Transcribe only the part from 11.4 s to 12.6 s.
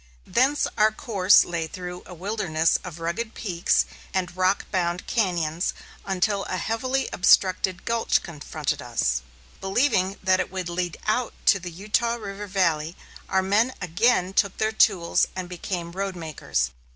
to the Utah River